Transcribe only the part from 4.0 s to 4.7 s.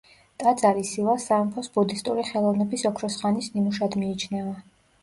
მიიჩნევა.